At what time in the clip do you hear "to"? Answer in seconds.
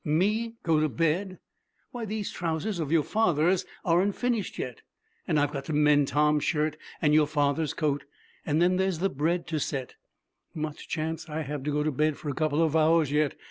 0.79-0.89, 5.65-5.73, 9.49-9.59, 11.65-11.71, 11.83-11.91